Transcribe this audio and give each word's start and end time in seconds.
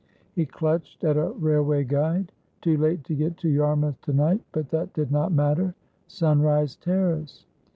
He 0.33 0.47
clutched 0.47 1.03
at 1.03 1.15
a 1.15 1.29
railway 1.29 1.83
guide. 1.83 2.31
Too 2.61 2.75
late 2.75 3.03
to 3.03 3.13
get 3.13 3.37
to 3.37 3.49
Yarmouth 3.49 4.01
to 4.01 4.13
night, 4.13 4.41
but 4.51 4.69
that 4.69 4.93
did 4.93 5.11
not 5.11 5.31
matter. 5.31 5.75
"Sunrise 6.07 6.75
Terrace!" 6.75 7.45